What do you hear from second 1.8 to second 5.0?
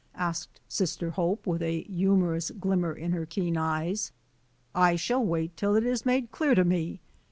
humorous glim mer in her keen eyes." I